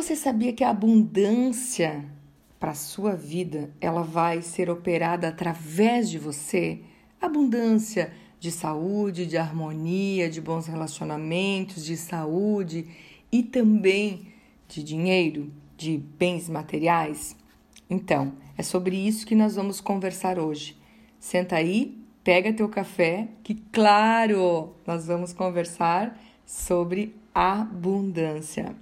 Você 0.00 0.16
sabia 0.16 0.50
que 0.54 0.64
a 0.64 0.70
abundância 0.70 2.06
para 2.58 2.70
a 2.70 2.74
sua 2.74 3.14
vida, 3.14 3.70
ela 3.82 4.02
vai 4.02 4.40
ser 4.40 4.70
operada 4.70 5.28
através 5.28 6.08
de 6.08 6.18
você? 6.18 6.80
Abundância 7.20 8.10
de 8.38 8.50
saúde, 8.50 9.26
de 9.26 9.36
harmonia, 9.36 10.30
de 10.30 10.40
bons 10.40 10.66
relacionamentos, 10.66 11.84
de 11.84 11.98
saúde 11.98 12.86
e 13.30 13.42
também 13.42 14.28
de 14.66 14.82
dinheiro, 14.82 15.52
de 15.76 15.98
bens 15.98 16.48
materiais? 16.48 17.36
Então, 17.88 18.32
é 18.56 18.62
sobre 18.62 18.96
isso 18.96 19.26
que 19.26 19.34
nós 19.34 19.54
vamos 19.54 19.82
conversar 19.82 20.38
hoje. 20.38 20.80
Senta 21.18 21.56
aí, 21.56 22.02
pega 22.24 22.54
teu 22.54 22.70
café, 22.70 23.28
que 23.44 23.54
claro, 23.70 24.74
nós 24.86 25.06
vamos 25.06 25.34
conversar 25.34 26.18
sobre 26.46 27.14
abundância. 27.34 28.74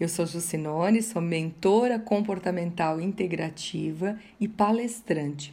Eu 0.00 0.08
sou 0.08 0.24
Jucinone, 0.24 1.02
sou 1.02 1.20
mentora 1.20 1.98
comportamental 1.98 2.98
integrativa 3.02 4.18
e 4.40 4.48
palestrante. 4.48 5.52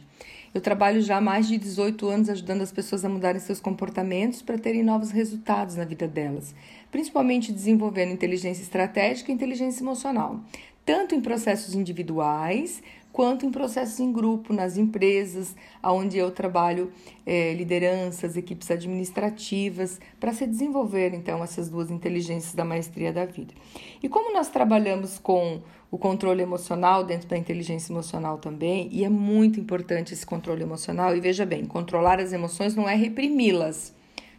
Eu 0.54 0.62
trabalho 0.62 1.02
já 1.02 1.18
há 1.18 1.20
mais 1.20 1.46
de 1.46 1.58
18 1.58 2.08
anos 2.08 2.30
ajudando 2.30 2.62
as 2.62 2.72
pessoas 2.72 3.04
a 3.04 3.10
mudarem 3.10 3.42
seus 3.42 3.60
comportamentos 3.60 4.40
para 4.40 4.56
terem 4.56 4.82
novos 4.82 5.10
resultados 5.10 5.76
na 5.76 5.84
vida 5.84 6.08
delas, 6.08 6.54
principalmente 6.90 7.52
desenvolvendo 7.52 8.14
inteligência 8.14 8.62
estratégica 8.62 9.30
e 9.30 9.34
inteligência 9.34 9.82
emocional, 9.82 10.40
tanto 10.82 11.14
em 11.14 11.20
processos 11.20 11.74
individuais 11.74 12.82
quanto 13.18 13.44
em 13.44 13.50
processos 13.50 13.98
em 13.98 14.12
grupo, 14.12 14.52
nas 14.52 14.76
empresas, 14.76 15.56
onde 15.82 16.16
eu 16.16 16.30
trabalho 16.30 16.92
é, 17.26 17.52
lideranças, 17.52 18.36
equipes 18.36 18.70
administrativas, 18.70 19.98
para 20.20 20.32
se 20.32 20.46
desenvolver 20.46 21.12
então 21.12 21.42
essas 21.42 21.68
duas 21.68 21.90
inteligências 21.90 22.54
da 22.54 22.64
maestria 22.64 23.12
da 23.12 23.24
vida. 23.24 23.52
E 24.00 24.08
como 24.08 24.32
nós 24.32 24.46
trabalhamos 24.50 25.18
com 25.18 25.60
o 25.90 25.98
controle 25.98 26.42
emocional 26.42 27.02
dentro 27.02 27.28
da 27.28 27.36
inteligência 27.36 27.92
emocional 27.92 28.38
também, 28.38 28.88
e 28.92 29.02
é 29.02 29.08
muito 29.08 29.58
importante 29.58 30.14
esse 30.14 30.24
controle 30.24 30.62
emocional, 30.62 31.16
e 31.16 31.20
veja 31.20 31.44
bem, 31.44 31.64
controlar 31.64 32.20
as 32.20 32.32
emoções 32.32 32.76
não 32.76 32.88
é 32.88 32.94
reprimi-las 32.94 33.97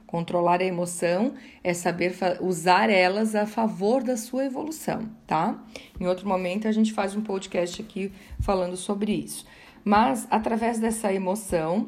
Controlar 0.09 0.59
a 0.59 0.65
emoção 0.65 1.35
é 1.63 1.71
saber 1.71 2.15
usar 2.41 2.89
elas 2.89 3.35
a 3.35 3.45
favor 3.45 4.02
da 4.02 4.17
sua 4.17 4.43
evolução, 4.43 5.07
tá? 5.27 5.63
Em 5.99 6.07
outro 6.07 6.27
momento 6.27 6.67
a 6.67 6.71
gente 6.71 6.91
faz 6.91 7.16
um 7.16 7.21
podcast 7.21 7.79
aqui 7.79 8.11
falando 8.39 8.75
sobre 8.75 9.11
isso. 9.11 9.45
Mas 9.85 10.27
através 10.31 10.79
dessa 10.79 11.13
emoção 11.13 11.85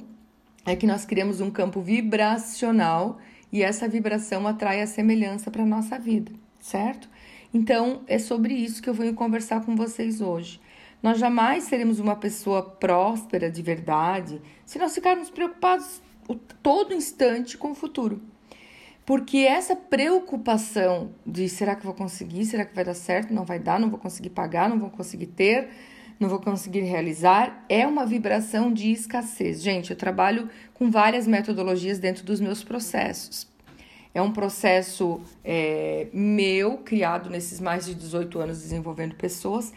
é 0.67 0.75
que 0.75 0.85
nós 0.85 1.03
criamos 1.03 1.41
um 1.41 1.49
campo 1.49 1.81
vibracional 1.81 3.17
e 3.51 3.63
essa 3.63 3.87
vibração 3.87 4.47
atrai 4.47 4.81
a 4.81 4.87
semelhança 4.87 5.49
para 5.49 5.63
a 5.63 5.65
nossa 5.65 5.97
vida, 5.97 6.31
certo? 6.59 7.09
Então 7.51 8.03
é 8.05 8.19
sobre 8.19 8.53
isso 8.53 8.83
que 8.83 8.89
eu 8.91 8.93
venho 8.93 9.15
conversar 9.15 9.65
com 9.65 9.75
vocês 9.75 10.21
hoje. 10.21 10.61
Nós 11.01 11.17
jamais 11.17 11.63
seremos 11.63 11.97
uma 11.97 12.15
pessoa 12.15 12.61
próspera 12.61 13.49
de 13.49 13.63
verdade 13.63 14.39
se 14.63 14.77
nós 14.77 14.93
ficarmos 14.93 15.31
preocupados 15.31 16.03
o, 16.31 16.35
todo 16.35 16.93
instante 16.93 17.57
com 17.57 17.71
o 17.71 17.75
futuro. 17.75 18.21
Porque 19.05 19.39
essa 19.39 19.75
preocupação 19.75 21.11
de 21.25 21.49
será 21.49 21.75
que 21.75 21.85
vou 21.85 21.93
conseguir, 21.93 22.45
será 22.45 22.63
que 22.63 22.75
vai 22.75 22.85
dar 22.85 22.93
certo, 22.93 23.33
não 23.33 23.45
vai 23.45 23.59
dar, 23.59 23.79
não 23.79 23.89
vou 23.89 23.99
conseguir 23.99 24.29
pagar, 24.29 24.69
não 24.69 24.79
vou 24.79 24.89
conseguir 24.89 25.27
ter, 25.27 25.69
não 26.19 26.29
vou 26.29 26.39
conseguir 26.39 26.81
realizar, 26.81 27.65
é 27.67 27.85
uma 27.85 28.05
vibração 28.05 28.71
de 28.71 28.91
escassez. 28.91 29.61
Gente, 29.61 29.89
eu 29.89 29.97
trabalho 29.97 30.49
com 30.73 30.91
várias 30.91 31.25
metodologias 31.25 31.97
dentro 31.97 32.23
dos 32.23 32.39
meus 32.39 32.63
processos. 32.63 33.47
É 34.13 34.21
um 34.21 34.31
processo 34.31 35.21
é, 35.43 36.07
meu, 36.13 36.77
criado 36.77 37.29
nesses 37.29 37.59
mais 37.59 37.85
de 37.85 37.95
18 37.95 38.39
anos 38.39 38.59
desenvolvendo 38.59 39.15
pessoas, 39.15 39.73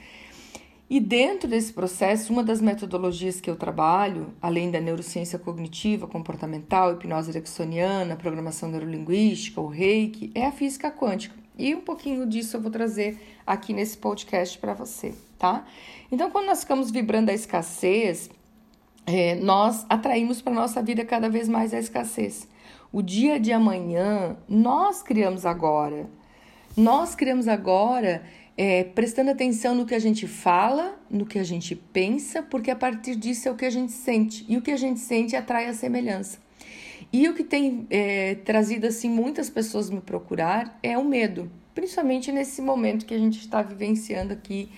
e 0.88 1.00
dentro 1.00 1.48
desse 1.48 1.72
processo, 1.72 2.32
uma 2.32 2.44
das 2.44 2.60
metodologias 2.60 3.40
que 3.40 3.48
eu 3.48 3.56
trabalho, 3.56 4.34
além 4.40 4.70
da 4.70 4.80
neurociência 4.80 5.38
cognitiva, 5.38 6.06
comportamental, 6.06 6.92
hipnose 6.92 7.30
ericksoniana, 7.30 8.16
programação 8.16 8.68
neurolinguística, 8.68 9.60
o 9.60 9.66
reiki, 9.66 10.30
é 10.34 10.46
a 10.46 10.52
física 10.52 10.90
quântica. 10.90 11.34
E 11.56 11.74
um 11.74 11.80
pouquinho 11.80 12.26
disso 12.26 12.56
eu 12.56 12.60
vou 12.60 12.70
trazer 12.70 13.18
aqui 13.46 13.72
nesse 13.72 13.96
podcast 13.96 14.58
para 14.58 14.74
você, 14.74 15.14
tá? 15.38 15.64
Então, 16.12 16.30
quando 16.30 16.46
nós 16.46 16.60
ficamos 16.60 16.90
vibrando 16.90 17.30
a 17.30 17.34
escassez, 17.34 18.28
é, 19.06 19.36
nós 19.36 19.86
atraímos 19.88 20.42
para 20.42 20.52
nossa 20.52 20.82
vida 20.82 21.04
cada 21.04 21.30
vez 21.30 21.48
mais 21.48 21.72
a 21.72 21.78
escassez. 21.78 22.46
O 22.92 23.00
dia 23.00 23.40
de 23.40 23.52
amanhã 23.52 24.36
nós 24.48 25.02
criamos 25.02 25.46
agora. 25.46 26.08
Nós 26.76 27.14
criamos 27.14 27.48
agora 27.48 28.22
é, 28.56 28.84
prestando 28.84 29.30
atenção 29.30 29.74
no 29.74 29.84
que 29.84 29.94
a 29.94 29.98
gente 29.98 30.26
fala, 30.26 30.98
no 31.10 31.26
que 31.26 31.38
a 31.38 31.44
gente 31.44 31.74
pensa, 31.74 32.42
porque 32.42 32.70
a 32.70 32.76
partir 32.76 33.16
disso 33.16 33.48
é 33.48 33.50
o 33.50 33.56
que 33.56 33.64
a 33.64 33.70
gente 33.70 33.92
sente. 33.92 34.44
E 34.48 34.56
o 34.56 34.62
que 34.62 34.70
a 34.70 34.76
gente 34.76 35.00
sente 35.00 35.34
atrai 35.34 35.66
a 35.66 35.74
semelhança. 35.74 36.38
E 37.12 37.28
o 37.28 37.34
que 37.34 37.44
tem 37.44 37.86
é, 37.90 38.36
trazido 38.36 38.86
assim 38.86 39.08
muitas 39.08 39.50
pessoas 39.50 39.90
me 39.90 40.00
procurar 40.00 40.78
é 40.82 40.96
o 40.96 41.04
medo, 41.04 41.50
principalmente 41.74 42.32
nesse 42.32 42.62
momento 42.62 43.06
que 43.06 43.14
a 43.14 43.18
gente 43.18 43.38
está 43.38 43.62
vivenciando 43.62 44.32
aqui 44.32 44.68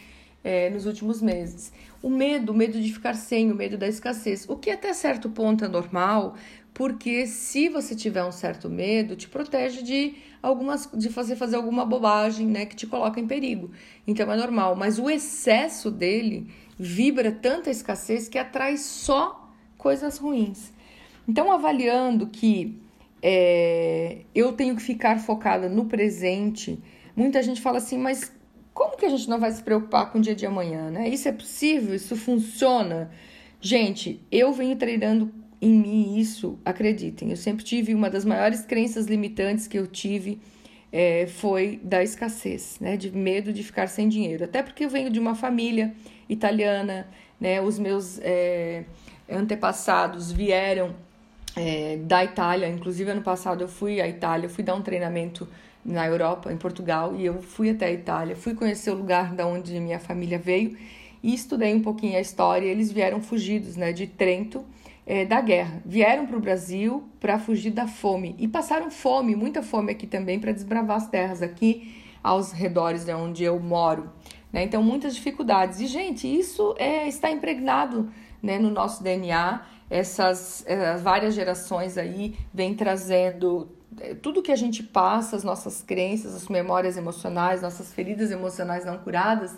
é, 0.43 0.71
nos 0.71 0.87
últimos 0.87 1.21
meses. 1.21 1.73
O 2.03 2.09
medo, 2.09 2.53
o 2.53 2.55
medo 2.55 2.81
de 2.81 2.93
ficar 2.93 3.15
sem, 3.15 3.51
o 3.51 3.55
medo 3.55 3.77
da 3.77 3.89
escassez, 3.89 4.49
o 4.49 4.57
que 4.57 4.71
até 4.71 4.93
certo 4.93 5.29
ponto 5.29 5.65
é 5.65 5.69
normal, 5.69 6.37
porque 6.73 7.27
se 7.27 7.69
você 7.69 7.95
tiver 7.95 8.23
um 8.25 8.33
certo 8.33 8.69
medo, 8.69 9.17
te 9.17 9.29
protege 9.29 9.83
de 9.83 10.15
algumas 10.47 10.89
de 10.95 11.09
fazer 11.09 11.37
fazer 11.37 11.57
alguma 11.57 11.85
bobagem, 11.85 12.47
né, 12.47 12.67
que 12.67 12.77
te 12.77 12.87
coloca 12.87 13.19
em 13.19 13.27
perigo. 13.27 13.71
Então 14.07 14.31
é 14.31 14.37
normal, 14.37 14.77
mas 14.77 14.99
o 14.99 15.11
excesso 15.11 15.91
dele 15.91 16.49
vibra 16.79 17.33
tanta 17.33 17.71
escassez 17.71 18.29
que 18.29 18.39
atrai 18.39 18.77
só 18.77 19.51
coisas 19.77 20.19
ruins. 20.19 20.73
Então 21.29 21.51
avaliando 21.51 22.29
que 22.29 22.79
é, 23.21 24.19
eu 24.35 24.53
tenho 24.53 24.77
que 24.77 24.83
ficar 24.83 25.19
focada 25.19 25.69
no 25.69 25.87
presente, 25.87 26.79
muita 27.17 27.43
gente 27.43 27.61
fala 27.61 27.79
assim, 27.79 27.99
mas 27.99 28.33
como 28.73 28.97
que 28.97 29.07
a 29.07 29.09
gente 29.09 29.29
não 29.29 29.41
vai 29.41 29.51
se 29.51 29.63
preocupar 29.63 30.13
com 30.13 30.19
o 30.19 30.21
dia 30.21 30.35
de 30.35 30.47
amanhã, 30.47 30.91
né? 30.91 31.09
Isso 31.09 31.27
é 31.29 31.33
possível? 31.33 31.95
Isso 31.95 32.15
funciona? 32.15 33.11
Gente, 33.61 34.21
eu 34.31 34.53
venho 34.53 34.77
treinando 34.77 35.33
em 35.61 35.73
mim 35.73 36.19
isso, 36.19 36.59
acreditem, 36.65 37.31
eu 37.31 37.37
sempre 37.37 37.65
tive 37.65 37.95
uma 37.95 38.11
das 38.11 38.25
maiores 38.25 38.63
crenças 38.63 39.07
limitantes 39.07 39.67
que 39.67 39.79
eu 39.79 39.87
tive 39.87 40.39
é, 40.93 41.27
foi 41.27 41.81
da 41.83 42.03
escassez, 42.03 42.79
né, 42.81 42.97
de 42.97 43.11
medo 43.11 43.53
de 43.53 43.63
ficar 43.63 43.89
sem 43.89 44.09
dinheiro. 44.09 44.45
Até 44.45 44.63
porque 44.63 44.85
eu 44.85 44.91
venho 44.91 45.11
de 45.11 45.19
uma 45.19 45.35
família 45.35 45.95
italiana, 46.29 47.07
né, 47.41 47.61
os 47.61 47.79
meus 47.79 48.19
é, 48.21 48.85
antepassados 49.31 50.31
vieram 50.31 50.95
é, 51.57 51.97
da 51.99 52.25
Itália, 52.25 52.69
inclusive 52.69 53.11
ano 53.11 53.23
passado 53.23 53.63
eu 53.63 53.69
fui 53.69 54.01
à 54.01 54.09
Itália, 54.09 54.49
fui 54.49 54.63
dar 54.63 54.75
um 54.75 54.83
treinamento 54.83 55.49
na 55.85 56.07
Europa, 56.07 56.53
em 56.53 56.57
Portugal, 56.57 57.15
e 57.17 57.25
eu 57.25 57.41
fui 57.41 57.71
até 57.71 57.87
a 57.87 57.93
Itália, 57.93 58.37
fui 58.37 58.55
conhecer 58.55 58.91
o 58.91 58.95
lugar 58.95 59.35
da 59.35 59.47
onde 59.47 59.79
minha 59.81 60.01
família 60.01 60.39
veio 60.39 60.77
e 61.23 61.33
estudei 61.33 61.75
um 61.75 61.81
pouquinho 61.81 62.17
a 62.17 62.21
história. 62.21 62.67
Eles 62.67 62.91
vieram 62.91 63.21
fugidos, 63.21 63.77
né, 63.77 63.93
de 63.93 64.07
Trento 64.07 64.65
é, 65.07 65.25
da 65.25 65.41
guerra. 65.41 65.81
Vieram 65.85 66.27
para 66.27 66.37
o 66.37 66.41
Brasil 66.41 67.09
para 67.21 67.39
fugir 67.39 67.71
da 67.71 67.87
fome 67.87 68.35
e 68.39 68.49
passaram 68.49 68.91
fome, 68.91 69.37
muita 69.37 69.63
fome 69.63 69.93
aqui 69.93 70.07
também, 70.07 70.41
para 70.41 70.53
desbravar 70.53 70.97
as 70.97 71.09
terras 71.09 71.41
aqui 71.41 72.03
aos 72.23 72.51
redores 72.51 73.05
de 73.05 73.15
onde 73.15 73.45
eu 73.45 73.61
moro. 73.61 74.11
Né? 74.53 74.65
Então, 74.65 74.83
muitas 74.83 75.15
dificuldades. 75.15 75.81
E, 75.81 75.87
gente, 75.87 76.27
isso 76.27 76.75
é, 76.77 77.07
está 77.07 77.31
impregnado 77.31 78.11
né, 78.43 78.59
no 78.59 78.71
nosso 78.71 79.03
DNA. 79.03 79.63
Essas 79.89 80.65
é, 80.67 80.97
várias 80.97 81.35
gerações 81.35 81.97
aí 81.97 82.37
vêm 82.53 82.75
trazendo 82.75 83.71
tudo 84.21 84.43
que 84.43 84.53
a 84.53 84.57
gente 84.57 84.83
passa, 84.83 85.37
as 85.37 85.45
nossas 85.45 85.81
crenças, 85.81 86.35
as 86.35 86.49
memórias 86.49 86.97
emocionais, 86.97 87.63
nossas 87.63 87.93
feridas 87.95 88.31
emocionais 88.31 88.85
não 88.85 88.99
curadas, 88.99 89.57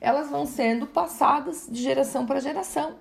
elas 0.00 0.30
vão 0.30 0.46
sendo 0.46 0.86
passadas 0.86 1.68
de 1.68 1.82
geração 1.82 2.24
para 2.24 2.38
geração. 2.40 2.94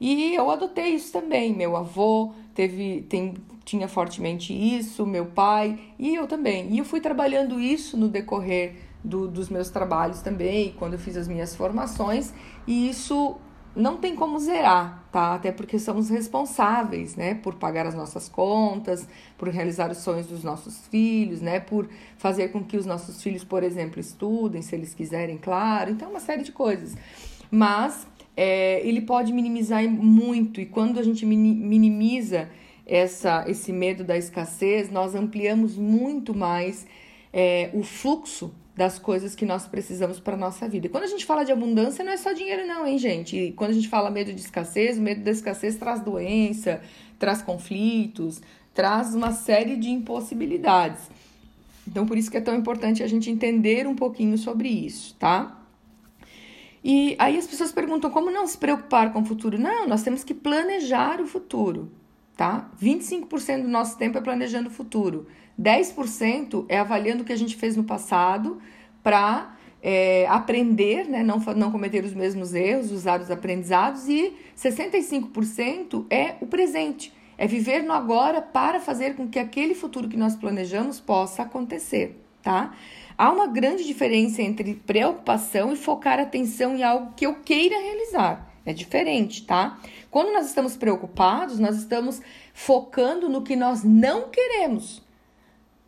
E 0.00 0.34
eu 0.34 0.50
adotei 0.50 0.94
isso 0.94 1.12
também. 1.12 1.54
Meu 1.54 1.76
avô 1.76 2.32
teve, 2.54 3.02
tem, 3.08 3.34
tinha 3.64 3.88
fortemente 3.88 4.52
isso, 4.52 5.06
meu 5.06 5.26
pai 5.26 5.78
e 5.98 6.14
eu 6.14 6.26
também. 6.26 6.72
E 6.72 6.78
eu 6.78 6.84
fui 6.84 7.00
trabalhando 7.00 7.60
isso 7.60 7.96
no 7.96 8.08
decorrer 8.08 8.76
do, 9.04 9.28
dos 9.28 9.50
meus 9.50 9.68
trabalhos 9.68 10.22
também, 10.22 10.74
quando 10.78 10.94
eu 10.94 10.98
fiz 10.98 11.16
as 11.16 11.28
minhas 11.28 11.54
formações, 11.54 12.32
e 12.66 12.88
isso 12.88 13.36
não 13.76 13.96
tem 13.96 14.14
como 14.14 14.38
zerar, 14.38 15.04
tá? 15.10 15.34
Até 15.34 15.50
porque 15.50 15.78
somos 15.78 16.08
responsáveis, 16.08 17.16
né, 17.16 17.34
por 17.34 17.56
pagar 17.56 17.86
as 17.86 17.94
nossas 17.94 18.28
contas, 18.28 19.06
por 19.36 19.48
realizar 19.48 19.90
os 19.90 19.98
sonhos 19.98 20.26
dos 20.26 20.44
nossos 20.44 20.86
filhos, 20.86 21.40
né, 21.40 21.58
por 21.60 21.88
fazer 22.16 22.48
com 22.48 22.62
que 22.62 22.76
os 22.76 22.86
nossos 22.86 23.22
filhos, 23.22 23.42
por 23.42 23.62
exemplo, 23.62 24.00
estudem, 24.00 24.62
se 24.62 24.74
eles 24.74 24.94
quiserem, 24.94 25.36
claro. 25.36 25.90
Então, 25.90 26.08
uma 26.08 26.20
série 26.20 26.44
de 26.44 26.52
coisas. 26.52 26.96
Mas 27.50 28.06
é, 28.36 28.80
ele 28.86 29.00
pode 29.00 29.32
minimizar 29.32 29.82
muito, 29.88 30.60
e 30.60 30.66
quando 30.66 30.98
a 30.98 31.02
gente 31.02 31.24
minimiza 31.24 32.48
essa, 32.86 33.44
esse 33.48 33.72
medo 33.72 34.04
da 34.04 34.16
escassez, 34.16 34.90
nós 34.90 35.14
ampliamos 35.14 35.76
muito 35.76 36.34
mais 36.34 36.86
é, 37.32 37.70
o 37.72 37.82
fluxo 37.82 38.52
das 38.76 38.98
coisas 38.98 39.34
que 39.36 39.46
nós 39.46 39.66
precisamos 39.66 40.18
para 40.18 40.36
nossa 40.36 40.68
vida. 40.68 40.86
E 40.86 40.90
quando 40.90 41.04
a 41.04 41.08
gente 41.08 41.24
fala 41.24 41.44
de 41.44 41.52
abundância, 41.52 42.04
não 42.04 42.12
é 42.12 42.16
só 42.16 42.32
dinheiro, 42.32 42.66
não, 42.66 42.86
hein, 42.86 42.98
gente? 42.98 43.36
E 43.36 43.52
quando 43.52 43.70
a 43.70 43.74
gente 43.74 43.88
fala 43.88 44.10
medo 44.10 44.32
de 44.32 44.40
escassez, 44.40 44.98
o 44.98 45.00
medo 45.00 45.22
da 45.22 45.30
escassez 45.30 45.76
traz 45.76 46.00
doença, 46.00 46.80
traz 47.18 47.40
conflitos, 47.40 48.42
traz 48.74 49.14
uma 49.14 49.32
série 49.32 49.76
de 49.76 49.90
impossibilidades. 49.90 51.08
Então, 51.86 52.04
por 52.04 52.18
isso 52.18 52.30
que 52.30 52.36
é 52.36 52.40
tão 52.40 52.56
importante 52.56 53.02
a 53.02 53.06
gente 53.06 53.30
entender 53.30 53.86
um 53.86 53.94
pouquinho 53.94 54.36
sobre 54.36 54.68
isso, 54.68 55.14
tá? 55.20 55.63
E 56.84 57.16
aí 57.18 57.38
as 57.38 57.46
pessoas 57.46 57.72
perguntam 57.72 58.10
como 58.10 58.30
não 58.30 58.46
se 58.46 58.58
preocupar 58.58 59.10
com 59.10 59.22
o 59.22 59.24
futuro? 59.24 59.58
Não, 59.58 59.88
nós 59.88 60.02
temos 60.02 60.22
que 60.22 60.34
planejar 60.34 61.18
o 61.18 61.26
futuro, 61.26 61.90
tá? 62.36 62.70
25% 62.80 63.62
do 63.62 63.68
nosso 63.68 63.96
tempo 63.96 64.18
é 64.18 64.20
planejando 64.20 64.68
o 64.68 64.72
futuro. 64.72 65.26
10% 65.58 66.66
é 66.68 66.78
avaliando 66.78 67.22
o 67.22 67.26
que 67.26 67.32
a 67.32 67.38
gente 67.38 67.56
fez 67.56 67.74
no 67.74 67.84
passado 67.84 68.60
para 69.02 69.56
é, 69.82 70.26
aprender, 70.28 71.06
né, 71.06 71.22
não, 71.22 71.38
não 71.56 71.70
cometer 71.70 72.04
os 72.04 72.12
mesmos 72.12 72.54
erros, 72.54 72.90
usar 72.90 73.20
os 73.20 73.30
aprendizados, 73.30 74.08
e 74.08 74.34
65% 74.56 76.06
é 76.10 76.36
o 76.40 76.46
presente, 76.46 77.12
é 77.36 77.46
viver 77.46 77.82
no 77.82 77.92
agora 77.92 78.40
para 78.40 78.80
fazer 78.80 79.14
com 79.14 79.28
que 79.28 79.38
aquele 79.38 79.74
futuro 79.74 80.08
que 80.08 80.16
nós 80.16 80.36
planejamos 80.36 81.00
possa 81.00 81.42
acontecer, 81.42 82.18
tá? 82.42 82.74
Há 83.16 83.30
uma 83.30 83.46
grande 83.46 83.84
diferença 83.84 84.42
entre 84.42 84.74
preocupação 84.74 85.72
e 85.72 85.76
focar 85.76 86.18
atenção 86.18 86.76
em 86.76 86.82
algo 86.82 87.12
que 87.14 87.26
eu 87.26 87.36
queira 87.36 87.78
realizar. 87.78 88.52
É 88.66 88.72
diferente, 88.72 89.44
tá? 89.44 89.78
Quando 90.10 90.32
nós 90.32 90.46
estamos 90.46 90.76
preocupados, 90.76 91.58
nós 91.58 91.76
estamos 91.76 92.20
focando 92.52 93.28
no 93.28 93.42
que 93.42 93.56
nós 93.56 93.84
não 93.84 94.30
queremos 94.30 95.04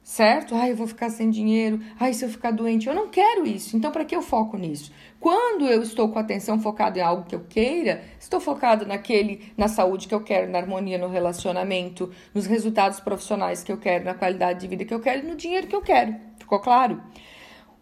certo? 0.06 0.54
Ai, 0.54 0.70
eu 0.70 0.76
vou 0.76 0.86
ficar 0.86 1.10
sem 1.10 1.28
dinheiro. 1.30 1.80
Ai, 1.98 2.14
se 2.14 2.24
eu 2.24 2.28
ficar 2.28 2.52
doente, 2.52 2.86
eu 2.86 2.94
não 2.94 3.08
quero 3.08 3.44
isso. 3.44 3.76
Então, 3.76 3.90
para 3.90 4.04
que 4.04 4.14
eu 4.14 4.22
foco 4.22 4.56
nisso? 4.56 4.92
Quando 5.18 5.66
eu 5.66 5.82
estou 5.82 6.08
com 6.08 6.18
a 6.20 6.22
atenção 6.22 6.60
focada 6.60 6.96
em 7.00 7.02
algo 7.02 7.24
que 7.24 7.34
eu 7.34 7.40
queira, 7.40 8.04
estou 8.20 8.38
focado 8.38 8.86
naquele, 8.86 9.52
na 9.56 9.66
saúde 9.66 10.06
que 10.06 10.14
eu 10.14 10.20
quero, 10.20 10.48
na 10.48 10.58
harmonia 10.58 10.96
no 10.96 11.08
relacionamento, 11.08 12.08
nos 12.32 12.46
resultados 12.46 13.00
profissionais 13.00 13.64
que 13.64 13.72
eu 13.72 13.78
quero, 13.78 14.04
na 14.04 14.14
qualidade 14.14 14.60
de 14.60 14.68
vida 14.68 14.84
que 14.84 14.94
eu 14.94 15.00
quero 15.00 15.26
e 15.26 15.28
no 15.28 15.34
dinheiro 15.34 15.66
que 15.66 15.74
eu 15.74 15.82
quero. 15.82 16.14
Ficou 16.46 16.60
claro? 16.60 17.02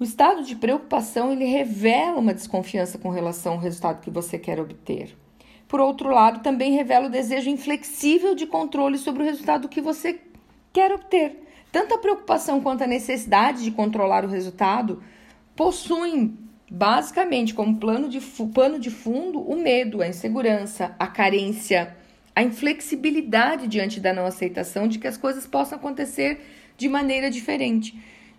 O 0.00 0.04
estado 0.04 0.42
de 0.42 0.56
preocupação 0.56 1.30
ele 1.30 1.44
revela 1.44 2.18
uma 2.18 2.32
desconfiança 2.32 2.96
com 2.96 3.10
relação 3.10 3.52
ao 3.52 3.58
resultado 3.58 4.00
que 4.00 4.10
você 4.10 4.38
quer 4.38 4.58
obter. 4.58 5.14
Por 5.68 5.80
outro 5.80 6.08
lado, 6.08 6.42
também 6.42 6.72
revela 6.72 7.08
o 7.08 7.10
desejo 7.10 7.50
inflexível 7.50 8.34
de 8.34 8.46
controle 8.46 8.96
sobre 8.96 9.22
o 9.22 9.26
resultado 9.26 9.68
que 9.68 9.82
você 9.82 10.18
quer 10.72 10.92
obter. 10.92 11.46
Tanto 11.70 11.94
a 11.94 11.98
preocupação 11.98 12.58
quanto 12.62 12.82
a 12.82 12.86
necessidade 12.86 13.62
de 13.62 13.70
controlar 13.70 14.24
o 14.24 14.28
resultado 14.28 15.02
possuem 15.54 16.38
basicamente 16.70 17.52
como 17.52 17.76
plano 17.76 18.08
de, 18.08 18.18
pano 18.54 18.78
de 18.78 18.90
fundo 18.90 19.42
o 19.42 19.56
medo, 19.60 20.00
a 20.00 20.08
insegurança, 20.08 20.96
a 20.98 21.06
carência, 21.06 21.94
a 22.34 22.42
inflexibilidade 22.42 23.66
diante 23.66 24.00
da 24.00 24.14
não 24.14 24.24
aceitação 24.24 24.88
de 24.88 24.98
que 24.98 25.06
as 25.06 25.18
coisas 25.18 25.46
possam 25.46 25.76
acontecer 25.76 26.40
de 26.78 26.88
maneira 26.88 27.30
diferente. 27.30 27.94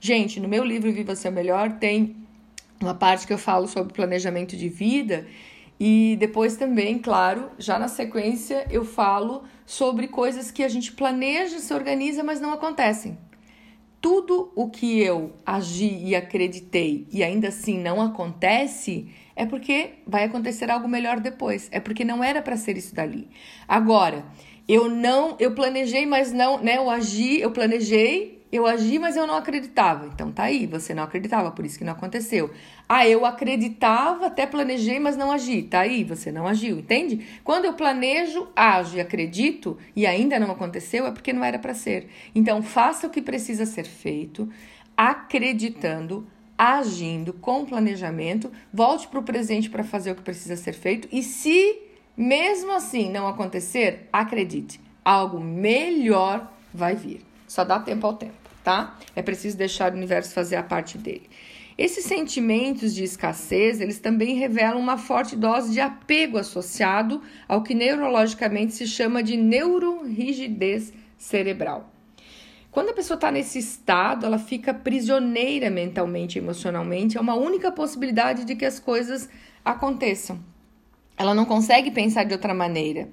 Gente, 0.08 0.40
no 0.40 0.48
meu 0.48 0.64
livro 0.64 0.94
Viva 0.94 1.16
Seu 1.16 1.32
Melhor 1.32 1.80
tem 1.80 2.16
uma 2.80 2.94
parte 2.94 3.26
que 3.26 3.34
eu 3.34 3.40
falo 3.40 3.68
sobre 3.68 3.92
planejamento 3.92 4.56
de 4.56 4.70
vida 4.70 5.26
e 5.80 6.16
depois 6.20 6.56
também, 6.56 7.00
claro, 7.00 7.50
já 7.58 7.80
na 7.80 7.88
sequência 7.88 8.68
eu 8.70 8.86
falo 8.86 9.46
sobre 9.66 10.08
coisas 10.08 10.52
que 10.52 10.62
a 10.62 10.68
gente 10.68 10.92
planeja, 10.92 11.58
se 11.58 11.74
organiza, 11.74 12.24
mas 12.24 12.40
não 12.40 12.54
acontecem 12.54 13.18
tudo 14.00 14.52
o 14.56 14.70
que 14.70 15.02
eu 15.02 15.34
agi 15.44 15.98
e 16.04 16.16
acreditei 16.16 17.08
e 17.12 17.24
ainda 17.24 17.48
assim 17.48 17.80
não 17.80 18.00
acontece, 18.00 19.10
é 19.36 19.44
porque 19.48 19.94
vai 20.06 20.26
acontecer 20.26 20.70
algo 20.70 20.88
melhor 20.88 21.20
depois. 21.20 21.68
É 21.72 21.80
porque 21.80 22.06
não 22.06 22.24
era 22.24 22.44
para 22.44 22.56
ser 22.56 22.78
isso 22.78 22.94
dali. 22.94 23.28
Agora, 23.68 24.24
eu 24.68 24.88
não, 24.88 25.36
eu 25.40 25.56
planejei, 25.56 26.06
mas 26.06 26.32
não, 26.32 26.60
né? 26.60 26.78
Eu 26.78 26.88
agi, 26.92 27.42
eu 27.42 27.50
planejei, 27.50 28.35
eu 28.52 28.66
agi, 28.66 29.00
mas 29.00 29.18
eu 29.18 29.28
não 29.28 29.36
acreditava. 29.36 30.06
Então 30.08 30.32
tá 30.32 30.44
aí, 30.44 30.66
você 30.66 30.94
não 30.94 31.04
acreditava, 31.04 31.52
por 31.52 31.66
isso 31.66 31.78
que 31.78 31.84
não 31.84 31.94
aconteceu. 31.94 32.52
Ah, 32.88 33.08
eu 33.08 33.26
acreditava, 33.26 34.28
até 34.28 34.46
planejei, 34.46 35.00
mas 35.00 35.18
não 35.18 35.32
agi. 35.32 35.64
Tá 35.64 35.82
aí, 35.82 36.04
você 36.04 36.32
não 36.32 36.48
agiu, 36.48 36.80
entende? 36.80 37.26
Quando 37.44 37.66
eu 37.66 37.74
planejo, 37.74 38.48
ajo 38.56 38.98
e 38.98 39.02
acredito 39.02 39.78
e 39.96 40.06
ainda 40.06 40.40
não 40.40 40.52
aconteceu, 40.52 41.06
é 41.06 41.12
porque 41.12 41.34
não 41.34 41.44
era 41.44 41.60
para 41.60 41.74
ser. 41.74 42.10
Então 42.34 42.62
faça 42.62 43.08
o 43.08 43.10
que 43.10 43.22
precisa 43.22 43.66
ser 43.66 43.86
feito, 43.86 44.48
acreditando, 44.96 46.28
agindo 46.58 47.34
com 47.34 47.66
planejamento, 47.66 48.52
volte 48.72 49.08
para 49.08 49.20
o 49.20 49.24
presente 49.24 49.70
para 49.70 49.84
fazer 49.84 50.12
o 50.12 50.16
que 50.16 50.22
precisa 50.22 50.56
ser 50.56 50.74
feito 50.74 51.08
e 51.12 51.22
se 51.22 51.82
mesmo 52.16 52.72
assim 52.72 53.12
não 53.12 53.28
acontecer, 53.28 54.08
acredite, 54.14 54.80
algo 55.04 55.40
melhor 55.40 56.50
vai 56.74 56.96
vir. 56.96 57.25
Só 57.56 57.64
dá 57.64 57.80
tempo 57.80 58.06
ao 58.06 58.14
tempo, 58.16 58.34
tá? 58.66 58.98
É 59.16 59.22
preciso 59.22 59.56
deixar 59.56 59.94
o 59.94 59.96
universo 59.96 60.34
fazer 60.34 60.58
a 60.58 60.64
parte 60.64 60.98
dele. 60.98 61.30
Esses 61.78 62.04
sentimentos 62.04 62.94
de 62.94 63.02
escassez, 63.02 63.80
eles 63.80 63.98
também 63.98 64.36
revelam 64.36 64.78
uma 64.78 64.98
forte 64.98 65.38
dose 65.38 65.72
de 65.72 65.80
apego 65.80 66.38
associado 66.38 67.22
ao 67.48 67.64
que 67.64 67.74
neurologicamente 67.74 68.74
se 68.74 68.86
chama 68.86 69.24
de 69.24 69.38
neurorigidez 69.38 70.92
cerebral. 71.18 71.90
Quando 72.70 72.90
a 72.90 72.94
pessoa 72.94 73.16
está 73.16 73.32
nesse 73.32 73.58
estado, 73.58 74.26
ela 74.26 74.38
fica 74.38 74.74
prisioneira 74.74 75.70
mentalmente, 75.70 76.38
emocionalmente. 76.38 77.18
É 77.18 77.22
uma 77.22 77.36
única 77.36 77.72
possibilidade 77.72 78.44
de 78.44 78.54
que 78.54 78.66
as 78.66 78.82
coisas 78.82 79.30
aconteçam. 79.64 80.38
Ela 81.18 81.34
não 81.34 81.46
consegue 81.46 81.90
pensar 81.90 82.26
de 82.26 82.34
outra 82.34 82.54
maneira. 82.54 83.08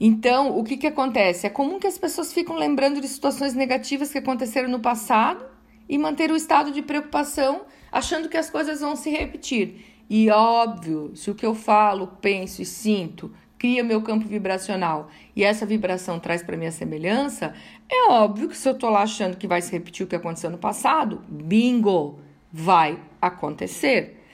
Então, 0.00 0.58
o 0.58 0.64
que, 0.64 0.78
que 0.78 0.86
acontece? 0.86 1.46
É 1.46 1.50
comum 1.50 1.78
que 1.78 1.86
as 1.86 1.98
pessoas 1.98 2.32
ficam 2.32 2.56
lembrando 2.56 3.00
de 3.00 3.06
situações 3.06 3.54
negativas 3.54 4.10
que 4.10 4.18
aconteceram 4.18 4.68
no 4.68 4.80
passado 4.80 5.44
e 5.86 5.98
manter 5.98 6.30
o 6.30 6.36
estado 6.36 6.72
de 6.72 6.80
preocupação, 6.80 7.62
achando 7.92 8.28
que 8.28 8.38
as 8.38 8.48
coisas 8.48 8.80
vão 8.80 8.96
se 8.96 9.10
repetir. 9.10 9.84
E 10.08 10.30
óbvio, 10.30 11.12
se 11.14 11.30
o 11.30 11.34
que 11.34 11.44
eu 11.44 11.54
falo, 11.54 12.06
penso 12.20 12.62
e 12.62 12.64
sinto 12.64 13.30
cria 13.60 13.84
meu 13.84 14.00
campo 14.00 14.26
vibracional 14.26 15.10
e 15.36 15.44
essa 15.44 15.66
vibração 15.66 16.18
traz 16.18 16.42
para 16.42 16.56
mim 16.56 16.64
a 16.64 16.72
semelhança, 16.72 17.54
é 17.90 18.10
óbvio 18.10 18.48
que 18.48 18.56
se 18.56 18.66
eu 18.66 18.72
estou 18.72 18.88
lá 18.88 19.02
achando 19.02 19.36
que 19.36 19.46
vai 19.46 19.60
se 19.60 19.70
repetir 19.70 20.02
o 20.02 20.08
que 20.08 20.16
aconteceu 20.16 20.48
no 20.48 20.56
passado, 20.56 21.22
bingo, 21.28 22.18
vai 22.50 22.98
acontecer. 23.20 24.24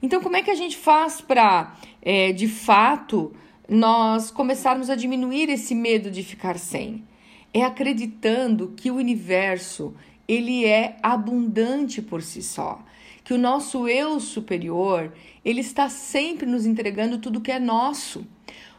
Então, 0.00 0.20
como 0.20 0.36
é 0.36 0.42
que 0.42 0.52
a 0.52 0.54
gente 0.54 0.76
faz 0.76 1.20
para, 1.20 1.74
é, 2.00 2.30
de 2.30 2.46
fato, 2.46 3.34
nós 3.68 4.30
começarmos 4.30 4.90
a 4.90 4.94
diminuir 4.94 5.48
esse 5.48 5.74
medo 5.74 6.10
de 6.10 6.22
ficar 6.22 6.58
sem. 6.58 7.04
É 7.52 7.62
acreditando 7.62 8.72
que 8.76 8.90
o 8.90 8.96
universo 8.96 9.94
ele 10.28 10.64
é 10.64 10.96
abundante 11.02 12.02
por 12.02 12.22
si 12.22 12.42
só, 12.42 12.84
que 13.24 13.32
o 13.32 13.38
nosso 13.38 13.88
eu 13.88 14.18
superior 14.20 15.12
ele 15.44 15.60
está 15.60 15.88
sempre 15.88 16.46
nos 16.46 16.66
entregando 16.66 17.18
tudo 17.18 17.40
que 17.40 17.52
é 17.52 17.58
nosso. 17.58 18.26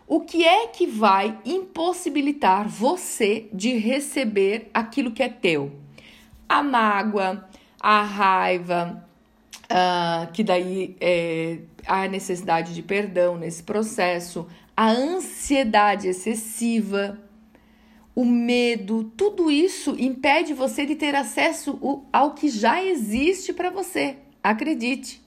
O 0.06 0.22
que 0.22 0.46
é 0.46 0.68
que 0.68 0.88
vai 0.88 1.38
impossibilitar 1.46 2.68
você 2.68 3.48
de 3.52 3.78
receber 3.78 4.70
aquilo 4.74 5.12
que 5.12 5.22
é 5.22 5.28
teu? 5.28 5.72
A 6.48 6.64
mágoa, 6.64 7.46
a 7.80 8.04
raiva, 8.04 9.06
uh, 9.66 10.32
que 10.32 10.44
daí 10.44 10.96
é, 11.02 11.60
há 11.86 12.08
necessidade 12.08 12.74
de 12.74 12.82
perdão 12.82 13.38
nesse 13.38 13.64
processo, 13.64 14.48
a 14.78 14.92
ansiedade 14.92 16.08
excessiva, 16.08 17.20
o 18.16 18.24
medo, 18.24 19.06
tudo 19.18 19.50
isso 19.50 19.96
impede 19.98 20.54
você 20.54 20.86
de 20.86 20.96
ter 20.96 21.16
acesso 21.16 22.06
ao 22.14 22.36
que 22.36 22.48
já 22.48 22.84
existe 22.84 23.52
para 23.52 23.72
você. 23.72 24.18
Acredite. 24.44 25.20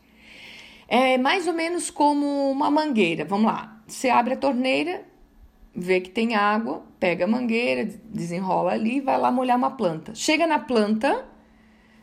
É 0.87 1.19
mais 1.19 1.49
ou 1.49 1.52
menos 1.52 1.90
como 1.90 2.50
uma 2.50 2.71
mangueira. 2.71 3.25
Vamos 3.25 3.47
lá. 3.47 3.83
Você 3.88 4.09
abre 4.09 4.35
a 4.35 4.37
torneira, 4.37 5.04
vê 5.75 6.00
que 6.00 6.11
tem 6.11 6.37
água, 6.37 6.85
pega 7.00 7.25
a 7.25 7.28
mangueira, 7.28 7.85
desenrola 8.04 8.73
ali, 8.73 9.00
vai 9.00 9.19
lá 9.19 9.33
molhar 9.33 9.57
uma 9.57 9.73
planta. 9.73 10.14
Chega 10.14 10.47
na 10.47 10.61
planta, 10.61 11.28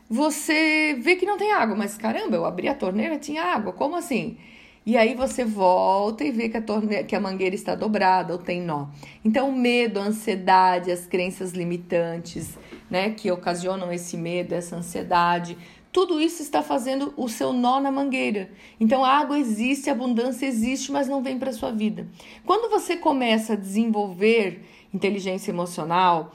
você 0.08 0.98
vê 1.00 1.16
que 1.16 1.24
não 1.24 1.38
tem 1.38 1.52
água, 1.52 1.74
mas 1.74 1.96
caramba, 1.96 2.36
eu 2.36 2.44
abri 2.44 2.68
a 2.68 2.74
torneira, 2.74 3.18
tinha 3.18 3.42
água. 3.42 3.72
Como 3.72 3.96
assim? 3.96 4.36
E 4.88 4.96
aí 4.96 5.14
você 5.14 5.44
volta 5.44 6.24
e 6.24 6.30
vê 6.30 6.48
que 6.48 6.56
a, 6.56 6.62
que 7.04 7.14
a 7.14 7.20
mangueira 7.20 7.54
está 7.54 7.74
dobrada 7.74 8.32
ou 8.32 8.38
tem 8.38 8.62
nó. 8.62 8.86
Então, 9.22 9.50
o 9.50 9.54
medo, 9.54 10.00
a 10.00 10.04
ansiedade, 10.04 10.90
as 10.90 11.04
crenças 11.04 11.52
limitantes, 11.52 12.56
né, 12.88 13.10
que 13.10 13.30
ocasionam 13.30 13.92
esse 13.92 14.16
medo, 14.16 14.54
essa 14.54 14.76
ansiedade, 14.76 15.58
tudo 15.92 16.18
isso 16.18 16.40
está 16.40 16.62
fazendo 16.62 17.12
o 17.18 17.28
seu 17.28 17.52
nó 17.52 17.78
na 17.80 17.92
mangueira. 17.92 18.50
Então, 18.80 19.04
a 19.04 19.10
água 19.10 19.38
existe, 19.38 19.90
a 19.90 19.92
abundância 19.92 20.46
existe, 20.46 20.90
mas 20.90 21.06
não 21.06 21.22
vem 21.22 21.38
para 21.38 21.52
sua 21.52 21.70
vida. 21.70 22.08
Quando 22.46 22.70
você 22.70 22.96
começa 22.96 23.52
a 23.52 23.56
desenvolver 23.56 24.62
inteligência 24.94 25.50
emocional, 25.50 26.32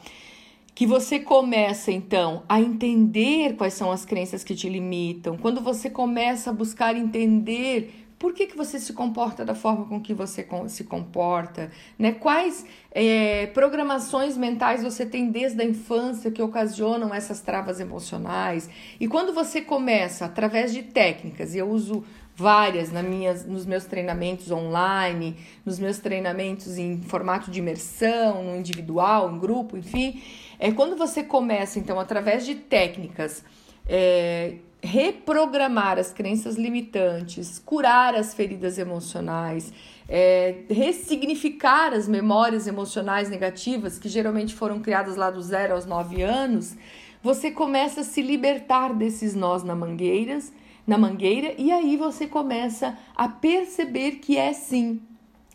que 0.75 0.85
você 0.85 1.19
começa 1.19 1.91
então 1.91 2.43
a 2.47 2.61
entender 2.61 3.55
quais 3.55 3.73
são 3.73 3.91
as 3.91 4.05
crenças 4.05 4.43
que 4.43 4.53
te 4.53 4.69
limitam, 4.69 5.37
quando 5.37 5.59
você 5.59 5.89
começa 5.89 6.51
a 6.51 6.53
buscar 6.53 6.95
entender 6.95 8.03
por 8.23 8.33
que, 8.33 8.47
que 8.47 8.55
você 8.55 8.79
se 8.79 8.93
comporta 8.93 9.43
da 9.43 9.53
forma 9.53 9.85
com 9.85 9.99
que 9.99 10.13
você 10.13 10.47
se 10.69 10.85
comporta, 10.85 11.69
né? 11.99 12.13
Quais 12.13 12.65
é, 12.89 13.47
programações 13.47 14.37
mentais 14.37 14.81
você 14.81 15.05
tem 15.05 15.29
desde 15.29 15.61
a 15.61 15.65
infância 15.65 16.31
que 16.31 16.41
ocasionam 16.41 17.13
essas 17.13 17.41
travas 17.41 17.81
emocionais? 17.81 18.69
E 18.97 19.09
quando 19.09 19.33
você 19.33 19.59
começa 19.59 20.23
através 20.23 20.71
de 20.71 20.83
técnicas, 20.83 21.53
e 21.53 21.57
eu 21.57 21.69
uso 21.69 22.05
várias 22.33 22.93
na 22.93 23.03
minhas, 23.03 23.45
nos 23.45 23.65
meus 23.65 23.83
treinamentos 23.83 24.49
online, 24.49 25.35
nos 25.65 25.77
meus 25.77 25.97
treinamentos 25.97 26.77
em 26.77 27.01
formato 27.01 27.51
de 27.51 27.59
imersão, 27.59 28.41
no 28.41 28.55
individual, 28.55 29.35
em 29.35 29.37
grupo, 29.37 29.75
enfim. 29.75 30.23
É 30.57 30.71
quando 30.71 30.95
você 30.95 31.23
começa, 31.23 31.77
então, 31.77 31.99
através 31.99 32.45
de 32.45 32.55
técnicas, 32.55 33.43
é, 33.87 34.55
reprogramar 34.81 35.97
as 35.97 36.11
crenças 36.11 36.55
limitantes, 36.55 37.59
curar 37.59 38.15
as 38.15 38.33
feridas 38.33 38.77
emocionais, 38.77 39.71
é, 40.07 40.63
ressignificar 40.69 41.93
as 41.93 42.07
memórias 42.07 42.67
emocionais 42.67 43.29
negativas 43.29 43.97
que 43.97 44.09
geralmente 44.09 44.53
foram 44.53 44.79
criadas 44.79 45.15
lá 45.15 45.31
do 45.31 45.41
zero 45.41 45.73
aos 45.73 45.85
nove 45.85 46.21
anos, 46.21 46.75
você 47.21 47.49
começa 47.51 48.01
a 48.01 48.03
se 48.03 48.21
libertar 48.21 48.93
desses 48.93 49.33
nós 49.33 49.63
na 49.63 49.75
mangueiras 49.75 50.51
na 50.85 50.97
mangueira 50.97 51.53
e 51.57 51.71
aí 51.71 51.97
você 51.97 52.27
começa 52.27 52.97
a 53.15 53.27
perceber 53.27 54.13
que 54.13 54.37
é 54.37 54.53
sim 54.53 55.01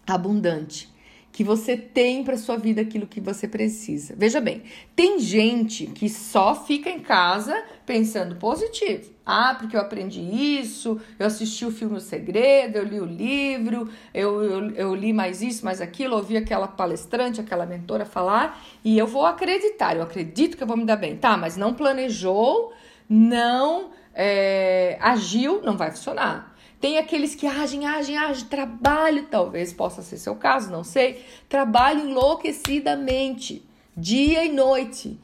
abundante, 0.07 0.89
que 1.38 1.45
você 1.45 1.76
tem 1.76 2.25
para 2.25 2.37
sua 2.37 2.57
vida 2.57 2.80
aquilo 2.80 3.07
que 3.07 3.21
você 3.21 3.47
precisa. 3.47 4.12
Veja 4.18 4.40
bem, 4.40 4.64
tem 4.97 5.21
gente 5.21 5.87
que 5.87 6.09
só 6.09 6.52
fica 6.52 6.90
em 6.90 6.99
casa 6.99 7.62
pensando 7.87 8.35
positivo. 8.35 9.12
Ah, 9.25 9.54
porque 9.57 9.76
eu 9.76 9.80
aprendi 9.80 10.21
isso, 10.21 11.00
eu 11.16 11.25
assisti 11.25 11.64
o 11.64 11.71
filme 11.71 11.97
O 11.97 12.00
Segredo, 12.00 12.78
eu 12.78 12.83
li 12.83 13.00
o 13.00 13.04
livro, 13.04 13.88
eu, 14.12 14.42
eu, 14.42 14.71
eu 14.73 14.95
li 14.97 15.12
mais 15.12 15.40
isso, 15.40 15.64
mais 15.64 15.80
aquilo, 15.80 16.16
ouvi 16.16 16.37
aquela 16.37 16.66
palestrante, 16.66 17.40
aquela 17.40 17.64
mentora 17.64 18.04
falar 18.04 18.61
e 18.85 18.99
eu 18.99 19.07
vou 19.07 19.25
acreditar, 19.25 19.95
eu 19.95 20.02
acredito 20.02 20.57
que 20.57 20.64
eu 20.64 20.66
vou 20.66 20.76
me 20.76 20.85
dar 20.85 20.97
bem. 20.97 21.16
Tá, 21.16 21.37
mas 21.37 21.57
não 21.57 21.73
planejou, 21.73 22.73
não 23.09 23.90
é, 24.12 24.99
agiu, 25.00 25.62
não 25.62 25.76
vai 25.76 25.92
funcionar. 25.92 26.48
Tem 26.81 26.97
aqueles 26.99 27.35
que 27.35 27.47
agem, 27.47 27.87
agem, 27.87 28.17
agem, 28.17 28.45
trabalho, 28.47 29.27
talvez 29.31 29.73
possa 29.73 30.01
ser 30.01 30.17
seu 30.17 30.37
caso, 30.37 30.71
não 30.71 30.85
sei. 30.85 31.25
Trabalho 31.49 32.09
enlouquecidamente, 32.09 33.65
dia 33.97 34.45
e 34.45 34.53
noite. 34.53 35.19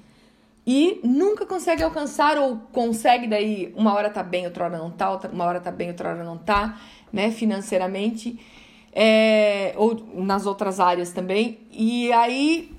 E 0.66 1.00
nunca 1.04 1.46
consegue 1.46 1.82
alcançar, 1.82 2.38
ou 2.38 2.56
consegue 2.72 3.26
daí, 3.26 3.72
uma 3.76 3.94
hora 3.94 4.10
tá 4.10 4.22
bem, 4.22 4.46
outra 4.46 4.64
hora 4.64 4.78
não 4.78 4.90
tá, 4.90 5.10
uma 5.32 5.44
hora 5.44 5.60
tá 5.60 5.70
bem, 5.70 5.88
outra 5.90 6.10
hora 6.10 6.24
não 6.24 6.38
tá, 6.38 6.80
né, 7.12 7.30
financeiramente, 7.30 8.40
é, 8.92 9.74
ou 9.76 9.94
nas 10.14 10.46
outras 10.46 10.80
áreas 10.80 11.12
também. 11.12 11.60
E 11.70 12.10
aí 12.12 12.74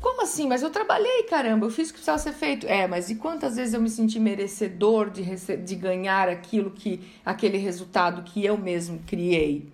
como 0.00 0.22
assim? 0.22 0.46
Mas 0.46 0.62
eu 0.62 0.70
trabalhei, 0.70 1.24
caramba, 1.24 1.66
eu 1.66 1.70
fiz 1.70 1.88
o 1.88 1.92
que 1.92 1.94
precisava 1.94 2.18
ser 2.18 2.32
feito. 2.32 2.66
É, 2.66 2.86
mas 2.86 3.10
e 3.10 3.16
quantas 3.16 3.56
vezes 3.56 3.74
eu 3.74 3.80
me 3.80 3.90
senti 3.90 4.20
merecedor 4.20 5.10
de, 5.10 5.24
de 5.56 5.74
ganhar 5.74 6.28
aquilo 6.28 6.70
que, 6.70 7.00
aquele 7.24 7.58
resultado 7.58 8.22
que 8.22 8.44
eu 8.44 8.56
mesmo 8.56 9.00
criei? 9.06 9.68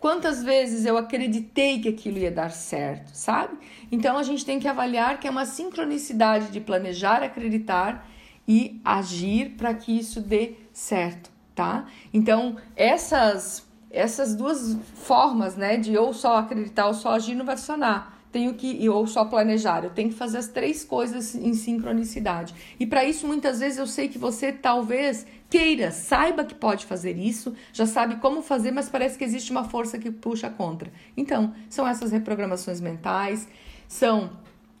Quantas 0.00 0.42
vezes 0.42 0.84
eu 0.84 0.96
acreditei 0.96 1.80
que 1.80 1.88
aquilo 1.88 2.18
ia 2.18 2.30
dar 2.30 2.50
certo, 2.50 3.10
sabe? 3.12 3.56
Então 3.90 4.16
a 4.16 4.22
gente 4.22 4.44
tem 4.44 4.58
que 4.58 4.68
avaliar 4.68 5.18
que 5.18 5.26
é 5.26 5.30
uma 5.30 5.46
sincronicidade 5.46 6.50
de 6.50 6.60
planejar, 6.60 7.22
acreditar 7.22 8.08
e 8.46 8.80
agir 8.84 9.56
para 9.56 9.74
que 9.74 9.98
isso 9.98 10.20
dê 10.20 10.54
certo, 10.72 11.30
tá? 11.54 11.86
Então, 12.12 12.56
essas 12.76 13.66
essas 13.90 14.34
duas 14.34 14.76
formas, 14.94 15.56
né, 15.56 15.78
de 15.78 15.96
ou 15.96 16.12
só 16.12 16.36
acreditar 16.36 16.86
ou 16.86 16.92
só 16.92 17.12
agir 17.12 17.34
não 17.34 17.46
vai 17.46 17.56
funcionar 17.56 18.15
tenho 18.32 18.54
que 18.54 18.88
ou 18.88 19.06
só 19.06 19.24
planejar, 19.24 19.84
eu 19.84 19.90
tenho 19.90 20.10
que 20.10 20.14
fazer 20.14 20.38
as 20.38 20.48
três 20.48 20.84
coisas 20.84 21.34
em 21.34 21.54
sincronicidade. 21.54 22.54
E 22.78 22.86
para 22.86 23.04
isso 23.04 23.26
muitas 23.26 23.60
vezes 23.60 23.78
eu 23.78 23.86
sei 23.86 24.08
que 24.08 24.18
você 24.18 24.52
talvez 24.52 25.26
queira, 25.48 25.90
saiba 25.90 26.44
que 26.44 26.54
pode 26.54 26.86
fazer 26.86 27.16
isso, 27.16 27.54
já 27.72 27.86
sabe 27.86 28.16
como 28.16 28.42
fazer, 28.42 28.72
mas 28.72 28.88
parece 28.88 29.16
que 29.16 29.24
existe 29.24 29.50
uma 29.50 29.64
força 29.64 29.98
que 29.98 30.10
puxa 30.10 30.50
contra. 30.50 30.92
Então, 31.16 31.54
são 31.68 31.86
essas 31.86 32.10
reprogramações 32.12 32.80
mentais, 32.80 33.48
são 33.88 34.30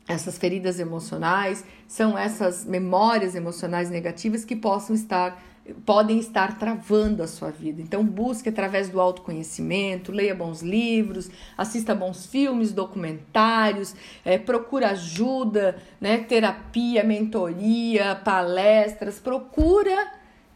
essas 0.08 0.38
feridas 0.38 0.78
emocionais, 0.78 1.64
são 1.88 2.16
essas 2.16 2.64
memórias 2.64 3.34
emocionais 3.34 3.90
negativas 3.90 4.44
que 4.44 4.54
possam 4.54 4.94
estar 4.94 5.42
podem 5.84 6.18
estar 6.18 6.58
travando 6.58 7.22
a 7.22 7.26
sua 7.26 7.50
vida. 7.50 7.82
Então, 7.82 8.04
busque 8.04 8.48
através 8.48 8.88
do 8.88 9.00
autoconhecimento, 9.00 10.12
leia 10.12 10.34
bons 10.34 10.62
livros, 10.62 11.30
assista 11.56 11.94
bons 11.94 12.26
filmes, 12.26 12.72
documentários, 12.72 13.94
é, 14.24 14.38
procura 14.38 14.90
ajuda, 14.90 15.76
né, 16.00 16.18
terapia, 16.18 17.02
mentoria, 17.02 18.14
palestras, 18.16 19.18
procura 19.18 20.12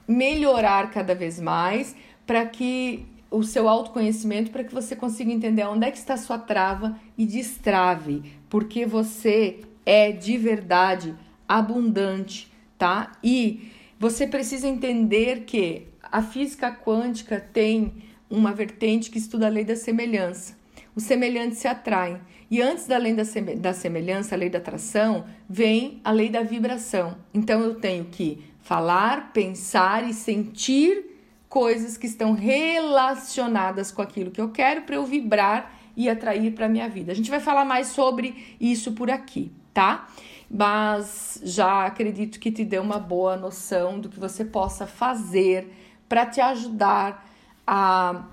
melhorar 0.07 0.91
cada 0.91 1.15
vez 1.15 1.41
mais 1.41 1.95
para 2.27 2.45
que 2.47 3.07
o 3.31 3.45
seu 3.45 3.69
autoconhecimento 3.69 4.51
para 4.51 4.65
que 4.65 4.75
você 4.75 4.97
consiga 4.97 5.33
entender 5.33 5.65
onde 5.65 5.87
é 5.87 5.91
que 5.91 5.99
está 5.99 6.15
a 6.15 6.19
sua 6.19 6.37
trava 6.37 6.99
e 7.17 7.25
destrave, 7.25 8.23
porque 8.49 8.85
você 8.85 9.61
é 9.87 10.11
de 10.11 10.37
verdade 10.37 11.15
abundante, 11.49 12.51
tá? 12.77 13.13
E 13.23 13.71
você 14.01 14.27
precisa 14.27 14.67
entender 14.67 15.43
que 15.45 15.87
a 16.03 16.23
física 16.23 16.73
quântica 16.73 17.39
tem 17.39 17.93
uma 18.31 18.51
vertente 18.51 19.11
que 19.11 19.19
estuda 19.19 19.45
a 19.45 19.51
lei 19.51 19.63
da 19.63 19.77
semelhança. 19.77 20.57
Os 20.97 21.03
semelhantes 21.03 21.59
se 21.59 21.69
atraem. 21.69 22.19
E 22.51 22.63
antes 22.63 22.87
da 22.87 22.97
lei 22.97 23.15
da 23.15 23.75
semelhança, 23.75 24.35
a 24.35 24.39
lei 24.39 24.49
da 24.49 24.57
atração, 24.57 25.27
vem 25.47 26.01
a 26.03 26.13
lei 26.13 26.31
da 26.31 26.43
vibração. 26.43 27.19
Então 27.35 27.61
eu 27.61 27.75
tenho 27.75 28.07
que 28.07 28.43
falar, 28.63 29.35
pensar 29.35 30.09
e 30.09 30.15
sentir 30.15 31.05
coisas 31.47 31.99
que 31.99 32.07
estão 32.07 32.33
relacionadas 32.33 33.93
com 33.93 34.01
aquilo 34.01 34.31
que 34.31 34.41
eu 34.41 34.49
quero 34.49 34.81
para 34.83 34.97
eu 34.97 35.05
vibrar 35.05 35.75
e 35.95 36.09
atrair 36.09 36.55
para 36.55 36.71
minha 36.71 36.89
vida. 36.89 37.13
A 37.13 37.15
gente 37.15 37.29
vai 37.29 37.41
falar 37.41 37.67
mais 37.67 37.89
sobre 37.89 38.57
isso 38.59 38.93
por 38.93 39.11
aqui, 39.11 39.53
tá? 39.75 40.09
Mas 40.51 41.41
já 41.45 41.87
acredito 41.87 42.41
que 42.41 42.51
te 42.51 42.65
deu 42.65 42.83
uma 42.83 42.99
boa 42.99 43.37
noção 43.37 44.01
do 44.01 44.09
que 44.09 44.19
você 44.19 44.45
possa 44.45 44.85
fazer 44.85 45.73
para 46.09 46.27
te 46.27 46.41
ajudar 46.41 47.25
a 47.65 48.25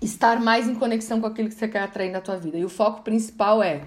estar 0.00 0.40
mais 0.40 0.66
em 0.66 0.74
conexão 0.74 1.20
com 1.20 1.26
aquilo 1.26 1.50
que 1.50 1.54
você 1.54 1.68
quer 1.68 1.82
atrair 1.82 2.10
na 2.10 2.22
tua 2.22 2.38
vida. 2.38 2.56
E 2.56 2.64
o 2.64 2.70
foco 2.70 3.02
principal 3.02 3.62
é 3.62 3.82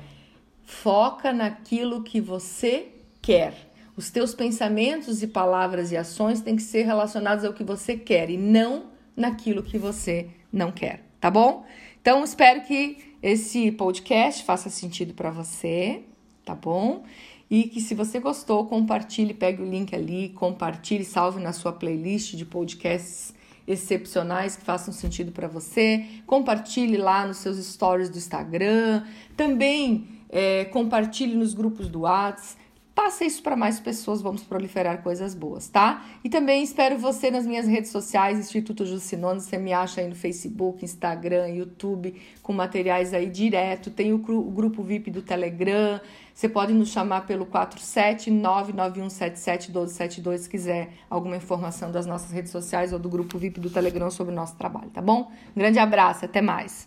foca 0.63 1.33
naquilo 1.33 2.03
que 2.03 2.21
você 2.21 2.89
quer. 3.19 3.71
Os 3.97 4.11
teus 4.11 4.35
pensamentos 4.35 5.23
e 5.23 5.27
palavras 5.27 5.91
e 5.91 5.97
ações 5.97 6.41
têm 6.41 6.55
que 6.55 6.61
ser 6.61 6.83
relacionados 6.83 7.43
ao 7.43 7.53
que 7.53 7.63
você 7.63 7.97
quer 7.97 8.29
e 8.29 8.37
não 8.37 8.85
naquilo 9.17 9.63
que 9.63 9.79
você 9.79 10.27
não 10.51 10.71
quer, 10.71 11.03
tá 11.19 11.31
bom? 11.31 11.65
Então 11.99 12.23
espero 12.23 12.61
que 12.61 13.15
esse 13.23 13.71
podcast 13.71 14.43
faça 14.43 14.69
sentido 14.69 15.13
para 15.13 15.31
você, 15.31 16.03
tá 16.43 16.53
bom? 16.53 17.03
E 17.49 17.63
que 17.63 17.79
se 17.79 17.93
você 17.93 18.19
gostou, 18.19 18.65
compartilhe, 18.65 19.33
pegue 19.33 19.61
o 19.61 19.69
link 19.69 19.93
ali, 19.95 20.29
compartilhe, 20.29 21.05
salve 21.05 21.41
na 21.41 21.53
sua 21.53 21.71
playlist 21.71 22.35
de 22.35 22.45
podcasts 22.45 23.33
excepcionais 23.67 24.55
que 24.55 24.63
façam 24.63 24.93
sentido 24.93 25.31
para 25.31 25.47
você. 25.47 26.05
Compartilhe 26.25 26.97
lá 26.97 27.25
nos 27.25 27.37
seus 27.37 27.57
stories 27.57 28.09
do 28.09 28.17
Instagram. 28.17 29.03
Também 29.35 30.07
é, 30.29 30.65
compartilhe 30.65 31.35
nos 31.35 31.53
grupos 31.53 31.87
do 31.87 32.01
WhatsApp. 32.01 32.64
Passa 32.95 33.25
isso 33.25 33.43
para 33.43 33.55
mais 33.57 33.77
pessoas, 33.77 34.21
vamos 34.21 34.41
proliferar 34.41 35.03
coisas 35.03 35.35
boas, 35.35 35.67
tá? 35.67 36.05
E 36.23 36.29
também 36.29 36.63
espero 36.63 36.97
você 36.97 37.29
nas 37.29 37.45
minhas 37.45 37.67
redes 37.67 37.91
sociais, 37.91 38.39
Instituto 38.39 38.85
Jucinone, 38.85 39.41
você 39.41 39.57
me 39.57 39.73
acha 39.73 39.99
aí 39.99 40.07
no 40.07 40.15
Facebook, 40.15 40.85
Instagram, 40.85 41.49
YouTube, 41.49 42.15
com 42.41 42.53
materiais 42.53 43.13
aí 43.13 43.29
direto. 43.29 43.91
Tem 43.91 44.13
o, 44.13 44.15
o 44.15 44.49
grupo 44.49 44.81
VIP 44.81 45.11
do 45.11 45.21
Telegram, 45.21 45.99
você 46.33 46.47
pode 46.47 46.73
nos 46.73 46.87
chamar 46.87 47.27
pelo 47.27 47.45
47991771272 47.45 50.37
se 50.37 50.49
quiser 50.49 50.93
alguma 51.09 51.35
informação 51.35 51.91
das 51.91 52.05
nossas 52.05 52.31
redes 52.31 52.51
sociais 52.51 52.93
ou 52.93 52.99
do 52.99 53.09
grupo 53.09 53.37
VIP 53.37 53.59
do 53.59 53.69
Telegram 53.69 54.09
sobre 54.09 54.31
o 54.31 54.35
nosso 54.35 54.55
trabalho, 54.55 54.89
tá 54.89 55.01
bom? 55.01 55.29
Grande 55.53 55.79
abraço, 55.79 56.23
até 56.23 56.41
mais! 56.41 56.83